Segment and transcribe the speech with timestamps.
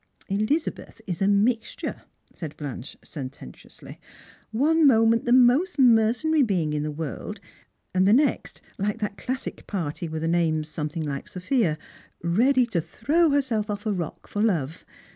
[0.29, 2.01] "Elizabeth is a mixture,"
[2.33, 3.99] said Blanche sententiously;"
[4.65, 7.39] one moment the most mercenary being in the world,
[7.93, 11.77] and the next like that classic party, with a name something like Sophia,
[12.23, 14.85] ready to throw herself off a rock for love.